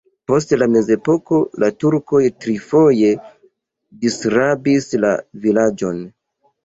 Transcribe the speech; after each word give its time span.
Post 0.29 0.53
la 0.59 0.67
mezepoko 0.75 1.41
la 1.63 1.67
turkoj 1.83 2.21
trifoje 2.45 3.11
disrabis 4.07 4.89
la 5.05 5.13
vilaĝon. 5.45 6.01